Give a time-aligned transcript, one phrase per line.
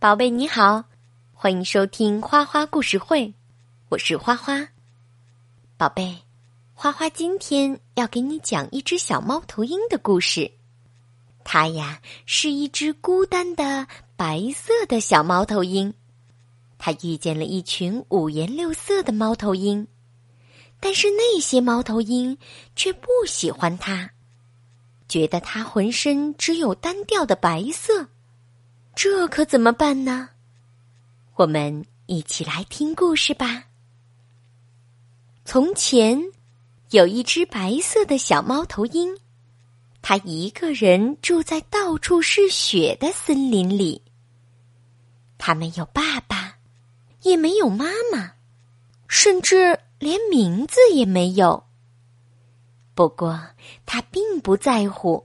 [0.00, 0.84] 宝贝你好，
[1.32, 3.34] 欢迎收听花花故事会，
[3.88, 4.68] 我是花花。
[5.76, 6.18] 宝贝，
[6.72, 10.52] 花花今天要给你讲一只小猫头鹰的故事。
[11.42, 15.92] 它呀是一只孤单的白色的小猫头鹰，
[16.78, 19.84] 它遇见了一群五颜六色的猫头鹰，
[20.78, 22.38] 但是那些猫头鹰
[22.76, 24.08] 却不喜欢它，
[25.08, 28.06] 觉得它浑身只有单调的白色。
[29.00, 30.30] 这可怎么办呢？
[31.36, 33.62] 我们一起来听故事吧。
[35.44, 36.20] 从前，
[36.90, 39.16] 有一只白色的小猫头鹰，
[40.02, 44.02] 它一个人住在到处是雪的森林里。
[45.38, 46.56] 它没有爸爸，
[47.22, 48.32] 也没有妈妈，
[49.06, 51.62] 甚至连名字也没有。
[52.96, 53.40] 不过，
[53.86, 55.24] 它并不在乎，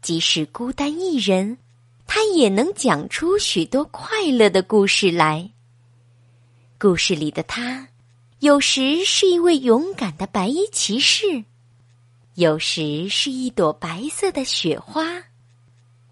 [0.00, 1.58] 即使孤单一人。
[2.16, 5.50] 他也能讲出许多快乐的故事来。
[6.78, 7.86] 故事里的他，
[8.38, 11.44] 有时是一位勇敢的白衣骑士，
[12.32, 15.24] 有时是一朵白色的雪花，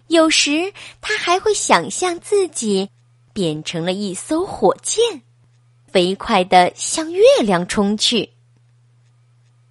[0.08, 0.70] 有时
[1.00, 2.90] 他还会想象自己
[3.32, 5.22] 变成了一艘火箭，
[5.86, 8.28] 飞快的向月亮冲去。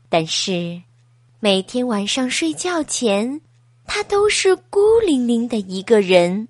[0.09, 0.81] 但是，
[1.39, 3.39] 每天晚上睡觉前。
[3.85, 6.47] 他都是孤零零的一个人，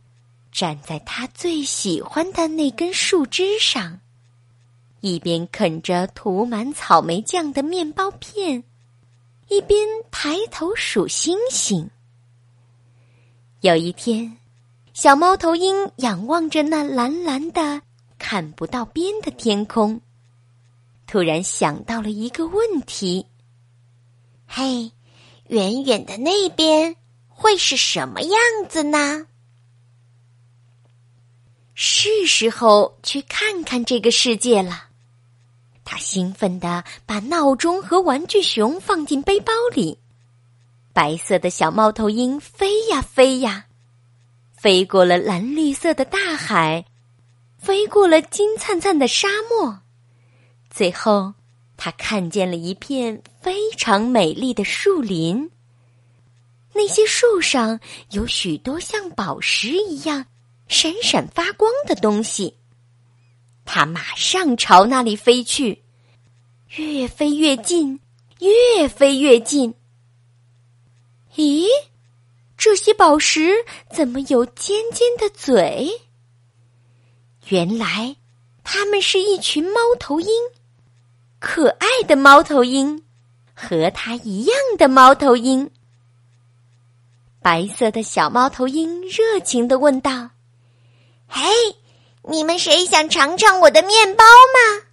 [0.52, 4.00] 站在他最喜欢的那根树枝上，
[5.02, 8.64] 一边啃着涂满草莓酱的面包片，
[9.50, 11.90] 一边抬头数星星。
[13.62, 14.38] 有一天，
[14.94, 17.82] 小猫头鹰仰望着那蓝蓝的、
[18.18, 20.00] 看不到边的天空，
[21.08, 23.26] 突然想到了一个问题
[24.48, 24.92] ：“嘿，
[25.48, 26.96] 远远的那边。”
[27.44, 29.28] 会是什么样子呢？
[31.74, 34.86] 是时候去看看这个世界了。
[35.84, 40.00] 他兴奋地把闹钟和玩具熊放进背包里。
[40.94, 43.66] 白色的小猫头鹰飞呀飞呀，
[44.56, 46.86] 飞过了蓝绿色的大海，
[47.58, 49.80] 飞过了金灿灿的沙漠，
[50.70, 51.34] 最后，
[51.76, 55.52] 他看见了一片非常美丽的树林。
[56.74, 57.80] 那些树上
[58.12, 60.26] 有许多像宝石一样
[60.68, 62.58] 闪闪发光的东西，
[63.64, 65.84] 它马上朝那里飞去，
[66.76, 68.00] 越飞越近，
[68.40, 69.74] 越飞越近。
[71.36, 71.68] 咦，
[72.58, 73.54] 这些宝石
[73.92, 76.02] 怎么有尖尖的嘴？
[77.50, 78.16] 原来，
[78.64, 80.28] 它们是一群猫头鹰，
[81.40, 83.04] 可爱的猫头鹰，
[83.54, 85.70] 和它一样的猫头鹰。
[87.44, 90.30] 白色的小猫头鹰热情的问道
[91.28, 91.42] ：“嘿，
[92.24, 94.86] 你们谁想尝尝我的面包吗？”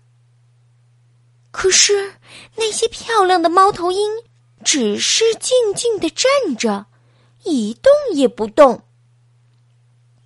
[1.53, 2.15] 可是
[2.57, 4.11] 那些漂亮的猫头鹰
[4.65, 6.29] 只是静静的站
[6.59, 6.87] 着，
[7.45, 8.83] 一动也不动，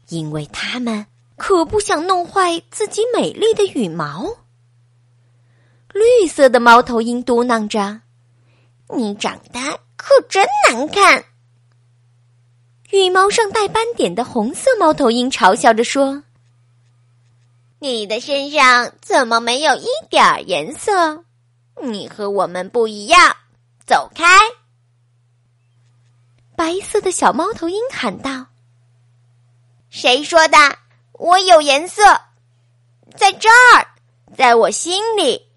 [0.08, 1.06] 因为它们
[1.36, 4.38] 可不想弄坏自己美丽的羽毛。
[5.92, 8.00] 绿色的猫头鹰嘟囔着
[8.96, 9.60] ：“你长得
[9.96, 11.22] 可真难看。”
[12.94, 16.22] 羽毛上带斑点的红色猫头鹰嘲笑着说
[17.80, 21.24] ：“你的身上怎么没有一点颜色？
[21.82, 23.34] 你和我们不一样，
[23.84, 24.24] 走开！”
[26.54, 28.46] 白色的小猫头鹰喊道
[29.90, 30.56] ：“谁说的？
[31.14, 32.02] 我有颜色，
[33.16, 33.88] 在这儿，
[34.36, 35.48] 在我心里，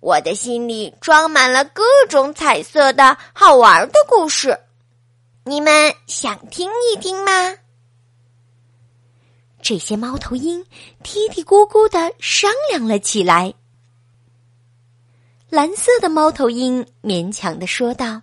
[0.00, 4.58] 我的心里装满了各种彩色的好玩的故事。”
[5.50, 7.56] 你们想听一听吗？
[9.60, 10.64] 这些猫头鹰
[11.02, 13.52] 嘀嘀咕咕的商量了起来。
[15.48, 18.22] 蓝色的猫头鹰勉强的说道：“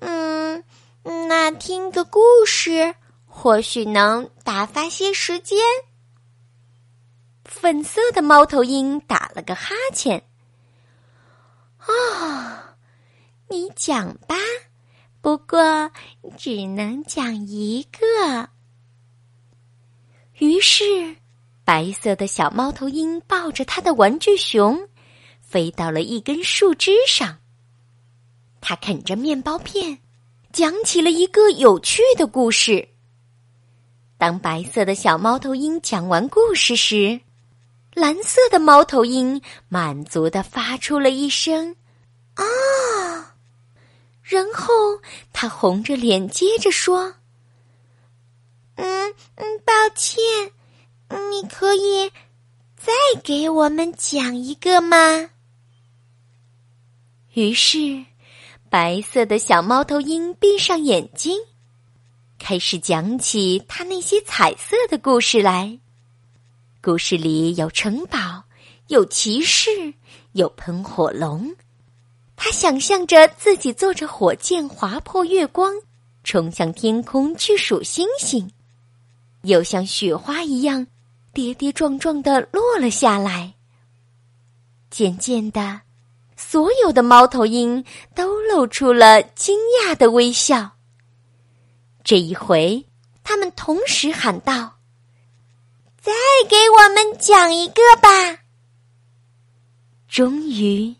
[0.00, 0.64] 嗯，
[1.02, 2.94] 那听个故事
[3.26, 5.58] 或许能打发些时间。”
[7.44, 10.24] 粉色的猫头鹰打了个哈欠
[11.76, 12.74] ：“啊，
[13.50, 14.34] 你讲吧。”
[15.20, 15.90] 不过，
[16.38, 18.48] 只能讲一个。
[20.38, 21.16] 于是，
[21.62, 24.88] 白色的小猫头鹰抱着他的玩具熊，
[25.40, 27.38] 飞到了一根树枝上。
[28.62, 29.98] 他啃着面包片，
[30.52, 32.88] 讲起了一个有趣的故事。
[34.16, 37.20] 当白色的小猫头鹰讲完故事时，
[37.94, 41.76] 蓝色的猫头鹰满足的发出了一声
[42.34, 42.44] “啊”。
[44.30, 44.72] 然后
[45.32, 47.16] 他红着脸接着说
[48.76, 50.22] ：“嗯嗯，抱歉，
[51.32, 52.08] 你可以
[52.76, 52.92] 再
[53.24, 55.30] 给我们讲一个吗？
[57.34, 58.04] 于是，
[58.68, 61.36] 白色的小猫头鹰闭上眼睛，
[62.38, 65.76] 开始讲起他那些彩色的故事来。
[66.80, 68.44] 故事里有城堡，
[68.86, 69.92] 有骑士，
[70.34, 71.52] 有喷火龙。
[72.42, 75.74] 他想象着自己坐着火箭划破月光，
[76.24, 78.50] 冲向天空去数星星，
[79.42, 80.86] 又像雪花一样
[81.34, 83.52] 跌跌撞撞的落了下来。
[84.90, 85.82] 渐渐的，
[86.34, 87.84] 所有的猫头鹰
[88.14, 90.70] 都露出了惊讶的微笑。
[92.02, 92.86] 这一回，
[93.22, 94.78] 他们同时喊道
[96.00, 96.10] ：“再
[96.48, 98.38] 给我们讲一个吧！”
[100.08, 100.96] 终于。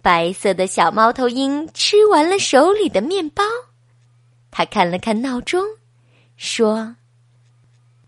[0.00, 3.42] 白色的小猫头鹰吃完了手里的面包，
[4.50, 5.62] 他看了看闹钟，
[6.36, 6.96] 说：“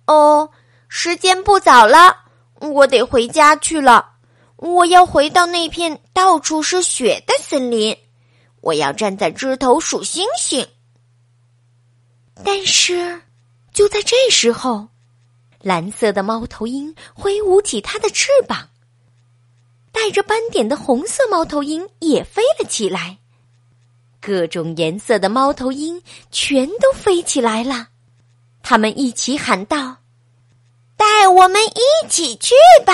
[0.07, 0.51] 哦，
[0.89, 2.25] 时间不早了，
[2.61, 4.13] 我得回家去了。
[4.57, 7.97] 我要回到那片到处是雪的森林，
[8.61, 10.67] 我要站在枝头数星星。”
[12.45, 13.21] 但是，
[13.73, 14.89] 就在这时候，
[15.61, 18.69] 蓝色的猫头鹰挥舞起它的翅膀。
[19.93, 23.19] 带着斑点的红色猫头鹰也飞了起来，
[24.21, 27.89] 各种颜色的猫头鹰全都飞起来了。
[28.63, 29.97] 他们一起喊道
[30.97, 32.55] ：“带我们一起去
[32.85, 32.93] 吧！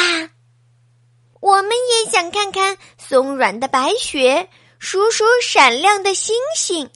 [1.40, 4.48] 我们也想看看松软的白雪，
[4.78, 6.88] 数数闪亮的星星，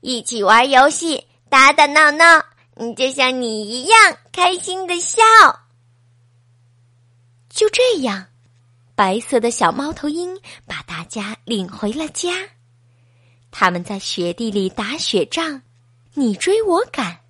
[0.00, 2.44] 一起玩游戏，打打闹闹，
[2.74, 5.22] 你就像你一样开心的笑。”
[7.48, 8.26] 就这样。
[9.00, 12.34] 白色的小猫头鹰把大家领回了家，
[13.50, 15.62] 他们在雪地里打雪仗，
[16.12, 17.20] 你追我赶，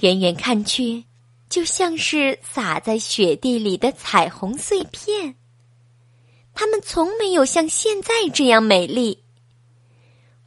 [0.00, 1.04] 远远看去，
[1.50, 5.34] 就像是洒在雪地里的彩虹碎片。
[6.54, 9.22] 他们从没有像现在这样美丽。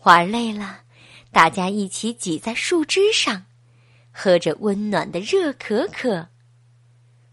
[0.01, 0.79] 玩累了，
[1.31, 3.45] 大家一起挤在树枝上，
[4.11, 6.29] 喝着温暖的热可可。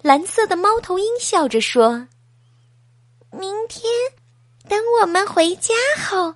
[0.02, 2.08] 蓝色的猫头鹰笑着说。
[3.38, 3.82] 明天，
[4.68, 6.34] 等我们回家后，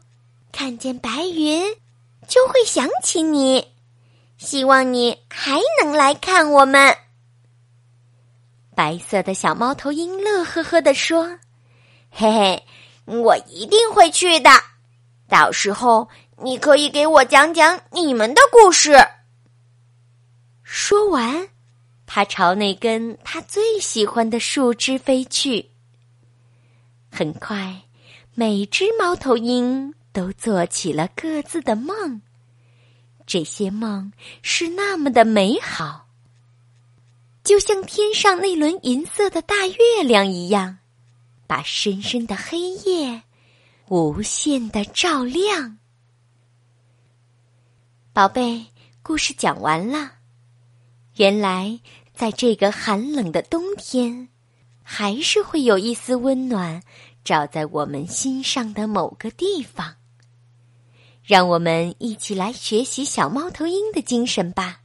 [0.51, 1.63] 看见白云，
[2.27, 3.73] 就会想起你。
[4.37, 6.97] 希望你还能来看我们。
[8.75, 11.39] 白色的小猫头鹰乐呵呵地说
[12.11, 12.65] ：“嘿嘿，
[13.07, 14.51] 我一定会去的。
[15.29, 18.97] 到时候，你可以给我讲讲你们的故事。”
[20.63, 21.49] 说完，
[22.07, 25.71] 他朝那根他最喜欢的树枝飞去。
[27.11, 27.83] 很快，
[28.35, 32.23] 每只猫头鹰都做起了各自的梦。
[33.27, 34.13] 这些梦
[34.43, 36.09] 是那么的美好，
[37.45, 40.79] 就像天上那轮银色的大月亮一样，
[41.47, 43.23] 把深深的黑夜
[43.89, 45.79] 无限的照亮。
[48.13, 48.67] 宝贝，
[49.03, 50.13] 故事讲完了。
[51.17, 51.81] 原来，
[52.15, 54.29] 在这个寒冷的冬天。
[54.91, 56.83] 还是会有一丝温暖，
[57.23, 59.97] 照在我们心上的某个地方。
[61.23, 64.81] 让我们一起来学习小猫头鹰的精神吧。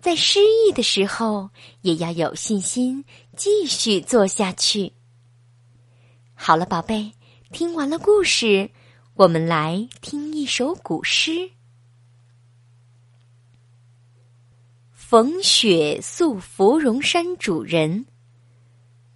[0.00, 1.50] 在失意的时候，
[1.80, 3.04] 也要有信心，
[3.36, 4.92] 继续做下去。
[6.34, 7.10] 好了，宝贝，
[7.50, 8.70] 听完了故事，
[9.14, 11.32] 我们来听一首古诗
[14.92, 18.04] 《逢雪宿芙蓉山主人》。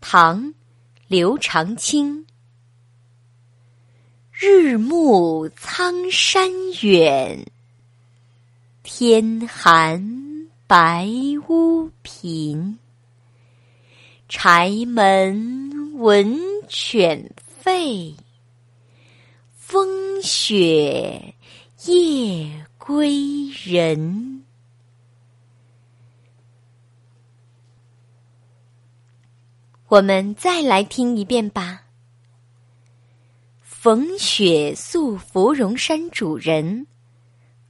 [0.00, 0.54] 唐，
[1.06, 2.24] 刘长卿。
[4.32, 6.48] 日暮苍山
[6.82, 7.44] 远，
[8.84, 11.08] 天寒白
[11.48, 12.78] 屋贫。
[14.28, 16.38] 柴门闻
[16.68, 17.30] 犬
[17.64, 18.14] 吠，
[19.56, 21.34] 风雪
[21.86, 24.37] 夜归人。
[29.88, 31.84] 我们再来听一遍吧。
[33.62, 36.86] 逢雪宿芙蓉山主人，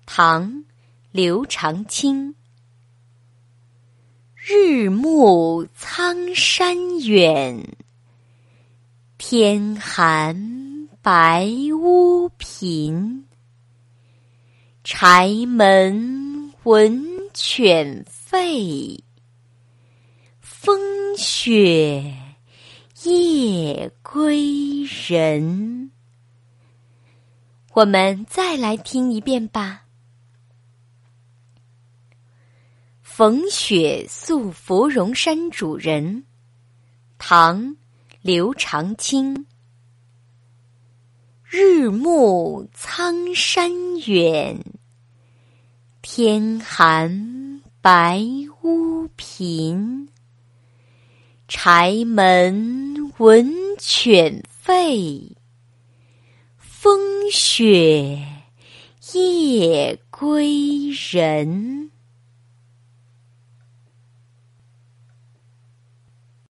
[0.04, 0.64] 唐，
[1.12, 2.34] 刘长卿。
[4.34, 7.76] 日暮苍山远，
[9.16, 11.48] 天寒白
[11.80, 13.26] 屋贫。
[14.82, 18.98] 柴门闻犬吠。
[20.40, 20.80] 风
[21.16, 22.14] 雪
[23.04, 25.90] 夜归人。
[27.72, 29.84] 我们再来听一遍吧。
[33.02, 36.24] 逢雪宿芙蓉山主人，
[37.18, 37.62] 唐·
[38.20, 39.46] 刘长卿。
[41.44, 44.62] 日暮苍山远，
[46.02, 48.22] 天寒白
[48.62, 50.08] 屋贫。
[51.50, 55.30] 柴门闻犬吠，
[56.58, 57.00] 风
[57.32, 58.18] 雪
[59.14, 61.90] 夜归人。